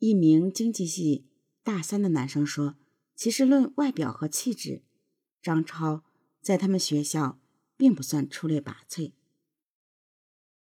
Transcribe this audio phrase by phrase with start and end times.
[0.00, 1.26] 一名经济系
[1.62, 2.76] 大三的男生说
[3.14, 4.82] ：“其实论外表和气质，
[5.42, 6.04] 张超
[6.40, 7.38] 在他们学校
[7.76, 9.12] 并不算出类拔萃。”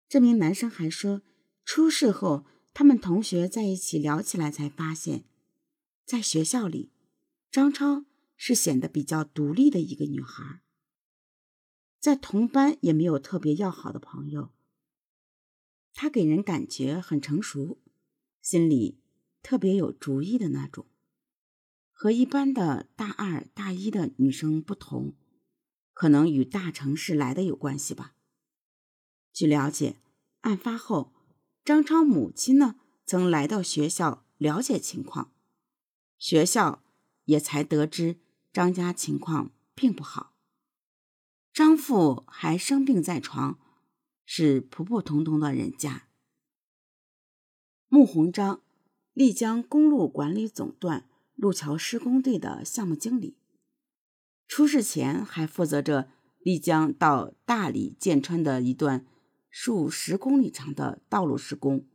[0.09, 1.21] 这名男生还说，
[1.63, 5.23] 出事后他们同学在一起聊起来，才发现，
[6.05, 6.91] 在学校里，
[7.49, 8.03] 张超
[8.35, 10.61] 是显得比较独立的一个女孩，
[11.97, 14.51] 在同班也没有特别要好的朋友。
[15.93, 17.79] 她给人感觉很成熟，
[18.41, 18.99] 心里。
[19.43, 20.87] 特别有主意的那种，
[21.91, 25.13] 和一般的大二大一的女生不同，
[25.93, 28.15] 可能与大城市来的有关系吧。
[29.33, 29.97] 据了解，
[30.41, 31.13] 案发后，
[31.65, 35.33] 张超母亲呢曾来到学校了解情况，
[36.17, 36.81] 学校
[37.25, 38.21] 也才得知
[38.53, 40.33] 张家情况并不好，
[41.51, 43.59] 张父还生病在床，
[44.25, 46.07] 是普普通通的人家。
[47.89, 48.62] 穆鸿章。
[49.13, 53.37] 丽江公路管理总段路桥施工队的项目经理，
[54.47, 59.05] 出事前还负责着丽江到大理建川的一段
[59.51, 61.85] 数十公里长的道路施工。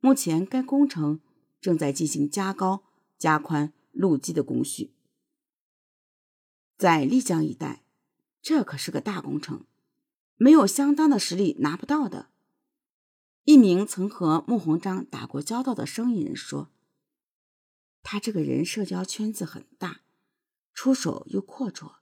[0.00, 1.20] 目前，该工程
[1.62, 2.84] 正在进行加高、
[3.16, 4.92] 加宽路基的工序。
[6.76, 7.84] 在丽江一带，
[8.42, 9.64] 这可是个大工程，
[10.36, 12.28] 没有相当的实力拿不到的。
[13.48, 16.68] 一名曾和穆鸿章打过交道的生意人说
[18.04, 20.02] ：“他这个人社交圈子很大，
[20.74, 21.92] 出手又阔绰，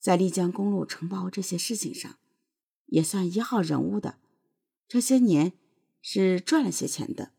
[0.00, 2.18] 在丽江公路承包这些事情上，
[2.86, 4.18] 也算一号人物的。
[4.88, 5.52] 这些年
[6.02, 7.30] 是赚了些钱的。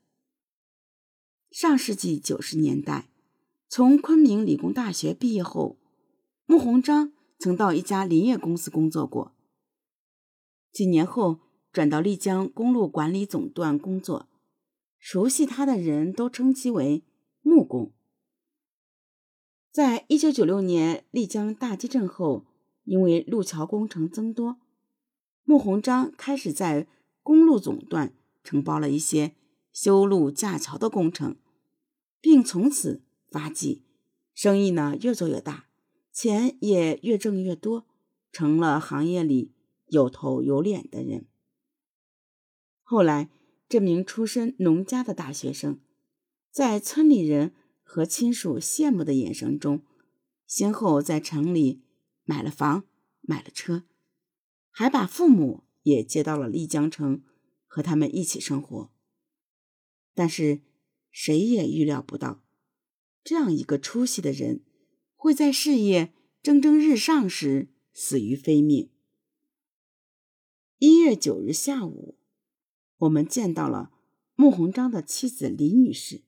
[1.51, 3.09] 上世纪九十年代，
[3.67, 5.77] 从昆明理工大学毕业后，
[6.45, 9.35] 穆鸿章曾到一家林业公司工作过。
[10.71, 11.41] 几年后。”
[11.75, 14.29] 转到丽江公路管理总段工作，
[14.97, 17.03] 熟悉他的人都称其为
[17.41, 17.91] 木工。
[19.73, 22.45] 在一九九六年丽江大地震后，
[22.85, 24.55] 因为路桥工程增多，
[25.43, 26.87] 穆鸿章开始在
[27.21, 29.35] 公路总段承包了一些
[29.73, 31.35] 修路架桥的工程，
[32.21, 33.83] 并从此发迹，
[34.33, 35.65] 生意呢越做越大，
[36.13, 37.85] 钱也越挣越多，
[38.31, 39.51] 成了行业里
[39.87, 41.25] 有头有脸的人。
[42.87, 43.31] 后来，
[43.67, 45.79] 这名出身农家的大学生，
[46.51, 47.51] 在村里人
[47.81, 49.81] 和亲属羡慕的眼神中，
[50.45, 51.81] 先后在城里
[52.25, 52.83] 买了房、
[53.21, 53.85] 买了车，
[54.69, 57.23] 还把父母也接到了丽江城，
[57.65, 58.91] 和他们一起生活。
[60.13, 60.61] 但是，
[61.09, 62.43] 谁也预料不到，
[63.23, 64.63] 这样一个出息的人，
[65.15, 66.13] 会在事业
[66.43, 68.91] 蒸蒸日上时死于非命。
[70.77, 72.19] 一月九日下午。
[72.99, 73.91] 我们见到了
[74.35, 76.23] 穆鸿章的妻子李女士，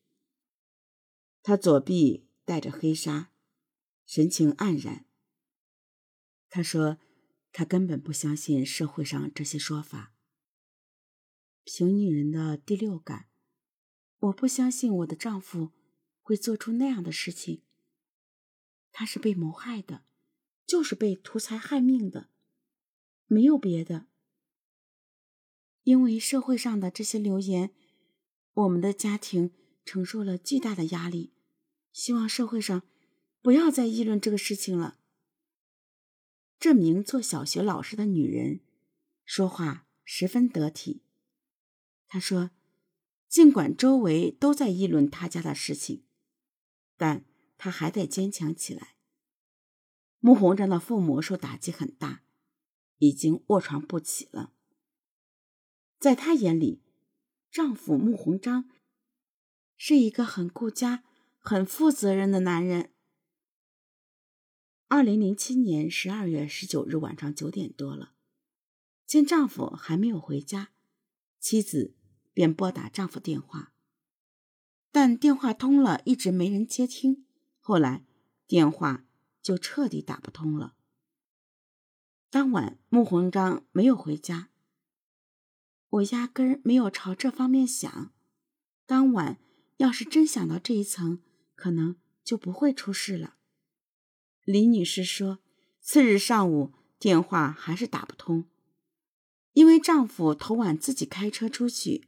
[1.42, 3.32] 她左臂戴着黑纱，
[4.06, 5.06] 神情黯然。
[6.50, 6.98] 她说
[7.54, 10.14] ：“她根本不相信社会上这些说法。
[11.64, 13.30] 凭女人的第六感，
[14.20, 15.72] 我不相信我的丈夫
[16.22, 17.64] 会做出那样的事情。
[18.92, 20.04] 他是被谋害的，
[20.66, 22.30] 就是被图财害命的，
[23.28, 24.08] 没有别的。”
[25.88, 27.72] 因为社会上的这些流言，
[28.52, 29.54] 我们的家庭
[29.86, 31.32] 承受了巨大的压力。
[31.94, 32.84] 希望社会上
[33.42, 35.00] 不要再议论这个事情了。
[36.60, 38.60] 这名做小学老师的女人
[39.24, 41.04] 说话十分得体。
[42.10, 42.52] 她说
[43.30, 46.04] ：“尽管周围都在议论她家的事情，
[46.98, 47.24] 但
[47.58, 48.98] 她还得坚强起来。”
[50.20, 52.24] 穆鸿章的父母受打击很大，
[52.98, 54.52] 已经卧床不起了。
[56.00, 56.82] 在她眼里，
[57.52, 58.70] 丈夫穆鸿章
[59.76, 61.04] 是一个很顾家、
[61.40, 62.92] 很负责任的男人。
[64.88, 68.14] 二零零七年十二月十九日晚上九点多了，
[69.06, 70.70] 见丈夫还没有回家，
[71.40, 71.96] 妻子
[72.34, 73.74] 便拨打丈夫电话，
[74.92, 77.26] 但电话通了，一直没人接听。
[77.60, 78.06] 后来
[78.46, 79.06] 电话
[79.42, 80.76] 就彻底打不通了。
[82.30, 84.50] 当晚，穆鸿章没有回家。
[85.98, 88.12] 我压根儿没有朝这方面想，
[88.86, 89.40] 当晚
[89.78, 91.22] 要是真想到这一层，
[91.56, 93.36] 可能就不会出事了。
[94.44, 95.40] 李女士说，
[95.82, 98.46] 次日上午电话还是打不通，
[99.54, 102.08] 因为丈夫头晚自己开车出去，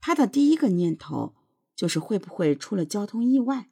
[0.00, 1.34] 她的第一个念头
[1.76, 3.70] 就是会不会出了交通意外。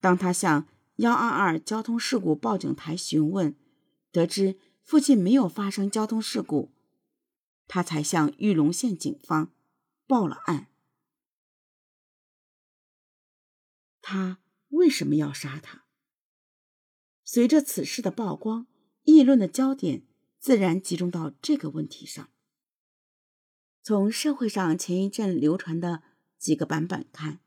[0.00, 0.66] 当她向
[0.96, 3.54] 幺二二交通事故报警台询问，
[4.10, 6.73] 得知附近没有发生交通事故。
[7.66, 9.52] 他才向玉龙县警方
[10.06, 10.68] 报了案。
[14.00, 15.84] 他为什么要杀他？
[17.24, 18.66] 随着此事的曝光，
[19.04, 20.06] 议论的焦点
[20.38, 22.28] 自然集中到这个问题上。
[23.82, 26.02] 从社会上前一阵流传的
[26.38, 27.40] 几个版本看，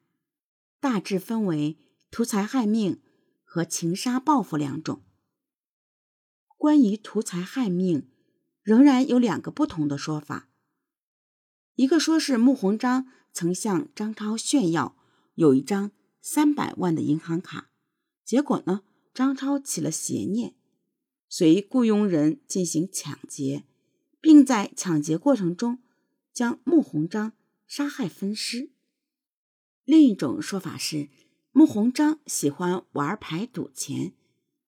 [0.80, 1.78] 大致分为
[2.10, 3.02] 图财害命
[3.44, 5.04] 和情杀报复两种。
[6.58, 8.12] 关于图财害命，
[8.68, 10.50] 仍然有两个不同的说法。
[11.76, 14.98] 一个说是穆鸿章曾向张超炫耀
[15.36, 17.70] 有一张三百万的银行卡，
[18.26, 18.82] 结果呢，
[19.14, 20.54] 张超起了邪念，
[21.30, 23.64] 随雇佣人进行抢劫，
[24.20, 25.80] 并在抢劫过程中
[26.34, 27.32] 将穆鸿章
[27.68, 28.72] 杀害分尸。
[29.86, 31.08] 另一种说法是，
[31.54, 34.12] 穆鸿章喜欢玩牌赌钱，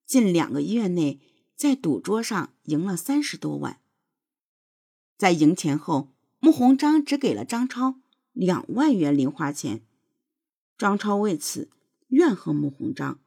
[0.05, 1.19] 近两个月内
[1.53, 3.81] 在赌桌上赢了三十多万，
[5.19, 6.09] 在赢钱后。
[6.41, 7.99] 穆鸿章只给了张超
[8.31, 9.85] 两万元零花钱，
[10.77, 11.69] 张超为此
[12.07, 13.19] 怨恨穆鸿章，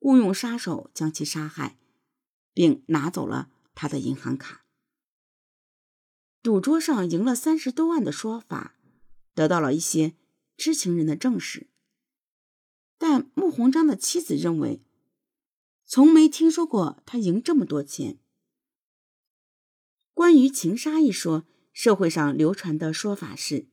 [0.00, 1.78] 雇佣杀手将其杀害，
[2.52, 4.64] 并拿走了他的银行卡。
[6.42, 8.74] 赌桌上赢了三十多万的说法
[9.34, 10.14] 得到了一些
[10.56, 11.68] 知情人的证实，
[12.98, 14.82] 但穆鸿章的妻子认为，
[15.86, 18.18] 从没听说过他赢这么多钱。
[20.18, 21.44] 关于情杀一说。
[21.72, 23.68] 社会上流传的说法是，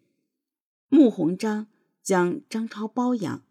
[0.89, 1.65] 穆鸿章
[2.03, 3.43] 将张超包养，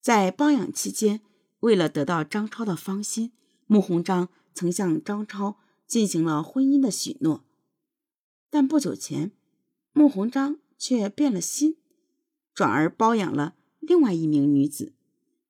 [0.00, 1.20] 在包养期间，
[1.58, 3.32] 为了得到张超的芳心，
[3.66, 7.44] 穆鸿章曾向张超进行了婚姻的许诺。
[8.48, 9.32] 但不久前，
[9.92, 11.76] 穆鸿章却变了心，
[12.54, 14.94] 转而包养了另外一名女子。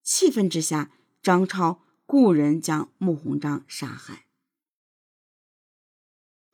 [0.03, 0.91] 气愤之下，
[1.23, 4.27] 张超雇人将穆鸿章杀害。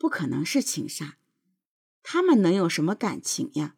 [0.06, 1.18] 不可能是情杀。
[2.04, 3.74] 他们能有什么感情呀？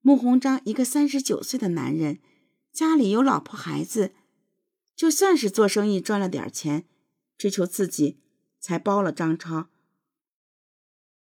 [0.00, 2.20] 穆鸿章一个三十九岁的男人，
[2.72, 4.14] 家里有老婆孩子，
[4.94, 6.88] 就算是做生意赚了点钱，
[7.36, 8.20] 追求刺激，
[8.60, 9.68] 才包了张超。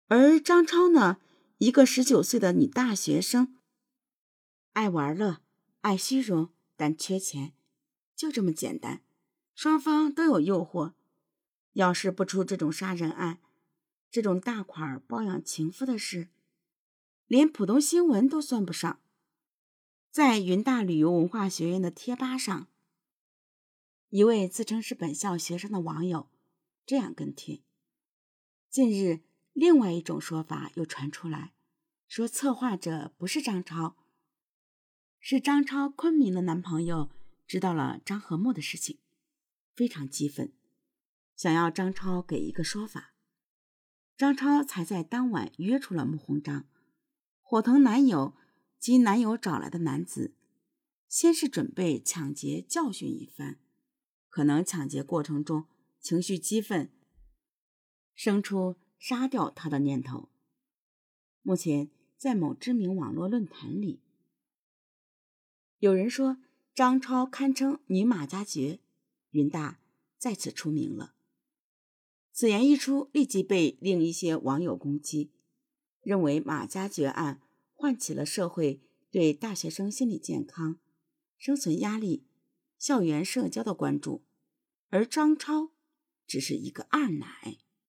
[0.10, 1.18] 而张超呢，
[1.58, 3.56] 一个十九岁的女大学生，
[4.74, 5.42] 爱玩乐，
[5.82, 7.54] 爱虚荣，但缺钱，
[8.16, 9.02] 就这么简单。
[9.56, 10.94] 双方都有诱惑，
[11.74, 13.40] 要是不出这种杀人案，
[14.10, 16.30] 这种大款包养情妇的事。
[17.28, 19.02] 连普通新闻都算不上，
[20.12, 22.68] 在云大旅游文化学院的贴吧上，
[24.10, 26.30] 一位自称是本校学生的网友
[26.86, 27.64] 这样跟帖：
[28.70, 29.22] 近日，
[29.54, 31.56] 另外一种说法又传出来，
[32.08, 33.98] 说策划者不是张超，
[35.20, 37.10] 是张超昆明的男朋友
[37.48, 39.00] 知道了张和睦的事情，
[39.74, 40.54] 非常激愤，
[41.36, 43.15] 想要张超给一个说法。
[44.18, 46.66] 张超才在当晚约出了穆鸿章。
[47.42, 48.34] 伙同男友
[48.80, 50.34] 及男友找来的男子，
[51.08, 53.60] 先是准备抢劫教训一番，
[54.30, 55.66] 可能抢劫过程中
[56.00, 56.92] 情绪激愤，
[58.14, 60.30] 生出杀掉他的念头。
[61.42, 64.02] 目前在某知名网络论坛里，
[65.80, 66.38] 有人说
[66.74, 68.80] 张超堪称女马加爵，
[69.32, 69.80] 云大
[70.18, 71.15] 再次出名了。
[72.38, 75.32] 此言一出，立即被另一些网友攻击。
[76.02, 77.42] 认为马加爵案
[77.74, 80.78] 唤起了社会对大学生心理健康、
[81.38, 82.26] 生存压力、
[82.78, 84.26] 校园社交的关注，
[84.90, 85.72] 而张超
[86.28, 87.60] 只是一个二奶。